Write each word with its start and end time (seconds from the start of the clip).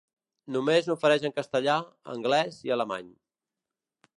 Només 0.53 0.87
n’ofereix 0.91 1.27
en 1.29 1.35
castellà, 1.35 1.75
anglès 2.17 2.59
i 2.71 2.77
alemany. 2.77 3.13